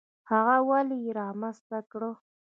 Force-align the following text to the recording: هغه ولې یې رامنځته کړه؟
هغه 0.29 0.55
ولې 0.69 0.97
یې 1.03 1.11
رامنځته 1.19 1.77
کړه؟ 1.91 2.11